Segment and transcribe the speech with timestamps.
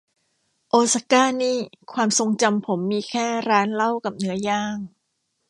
[0.69, 1.57] โอซาก้านี่
[1.93, 4.77] ความทรงจำผมมีแค่ร้านเหล้ากับเนื้อย่าง